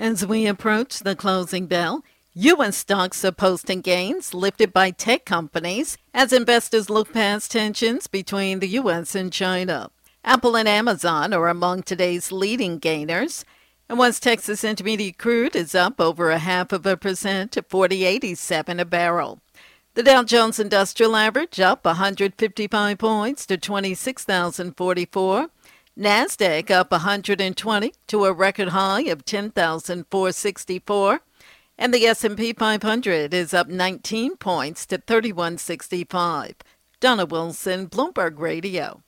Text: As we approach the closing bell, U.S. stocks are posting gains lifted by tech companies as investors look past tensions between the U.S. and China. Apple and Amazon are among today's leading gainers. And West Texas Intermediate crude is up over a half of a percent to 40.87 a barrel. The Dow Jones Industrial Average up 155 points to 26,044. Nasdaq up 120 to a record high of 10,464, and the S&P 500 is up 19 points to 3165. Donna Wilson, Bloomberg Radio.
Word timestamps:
As 0.00 0.24
we 0.24 0.46
approach 0.46 1.00
the 1.00 1.14
closing 1.14 1.66
bell, 1.66 2.02
U.S. 2.32 2.78
stocks 2.78 3.22
are 3.22 3.32
posting 3.32 3.82
gains 3.82 4.32
lifted 4.32 4.72
by 4.72 4.92
tech 4.92 5.26
companies 5.26 5.98
as 6.14 6.32
investors 6.32 6.88
look 6.88 7.12
past 7.12 7.50
tensions 7.50 8.06
between 8.06 8.60
the 8.60 8.68
U.S. 8.68 9.14
and 9.14 9.30
China. 9.30 9.90
Apple 10.24 10.56
and 10.56 10.66
Amazon 10.66 11.34
are 11.34 11.48
among 11.48 11.82
today's 11.82 12.32
leading 12.32 12.78
gainers. 12.78 13.44
And 13.90 13.98
West 13.98 14.22
Texas 14.22 14.64
Intermediate 14.64 15.18
crude 15.18 15.54
is 15.54 15.74
up 15.74 16.00
over 16.00 16.30
a 16.30 16.38
half 16.38 16.72
of 16.72 16.86
a 16.86 16.96
percent 16.96 17.52
to 17.52 17.60
40.87 17.60 18.80
a 18.80 18.86
barrel. 18.86 19.42
The 19.92 20.02
Dow 20.02 20.22
Jones 20.22 20.58
Industrial 20.58 21.14
Average 21.14 21.60
up 21.60 21.84
155 21.84 22.96
points 22.96 23.44
to 23.44 23.58
26,044. 23.58 25.50
Nasdaq 26.00 26.70
up 26.70 26.92
120 26.92 27.92
to 28.06 28.24
a 28.24 28.32
record 28.32 28.68
high 28.68 29.02
of 29.02 29.26
10,464, 29.26 31.20
and 31.76 31.92
the 31.92 32.06
S&P 32.06 32.54
500 32.54 33.34
is 33.34 33.52
up 33.52 33.68
19 33.68 34.38
points 34.38 34.86
to 34.86 34.96
3165. 34.96 36.54
Donna 37.00 37.26
Wilson, 37.26 37.86
Bloomberg 37.86 38.38
Radio. 38.38 39.02